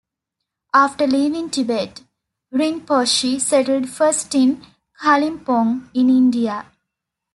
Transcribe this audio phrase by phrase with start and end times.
[0.73, 2.01] After leaving Tibet,
[2.51, 4.65] Rinpoche settled first in
[4.99, 6.65] Kalimpong, in India.